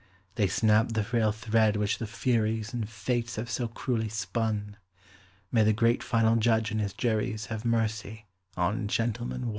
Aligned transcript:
They 0.33 0.47
snap 0.47 0.93
the 0.93 1.03
frail 1.03 1.31
thread 1.31 1.75
which 1.75 1.99
the 1.99 2.07
Furies 2.07 2.73
And 2.73 2.89
Fates 2.89 3.35
have 3.35 3.51
so 3.51 3.67
cruelly 3.67 4.09
spun. 4.09 4.77
May 5.51 5.63
the 5.63 5.73
great 5.73 6.01
Final 6.01 6.37
Judge 6.37 6.71
and 6.71 6.81
His 6.81 6.93
juries 6.93 7.45
Have 7.53 7.65
mercy 7.65 8.25
on 8.57 8.87
"Gentleman, 8.87 9.41
One"! 9.45 9.49